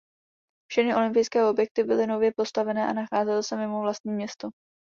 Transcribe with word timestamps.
Všechny 0.71 0.95
olympijské 0.95 1.45
objekty 1.45 1.83
byly 1.83 2.07
nově 2.07 2.31
postavené 2.35 2.87
a 2.87 2.93
nacházely 2.93 3.43
se 3.43 3.57
mimo 3.57 3.81
vlastní 3.81 4.11
město. 4.13 4.49